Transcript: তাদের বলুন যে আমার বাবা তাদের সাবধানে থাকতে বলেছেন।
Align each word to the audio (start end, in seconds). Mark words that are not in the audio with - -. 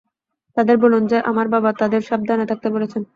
তাদের 0.57 0.75
বলুন 0.77 1.03
যে 1.07 1.17
আমার 1.21 1.47
বাবা 1.47 1.69
তাদের 1.73 2.01
সাবধানে 2.01 2.45
থাকতে 2.45 2.67
বলেছেন। 2.69 3.01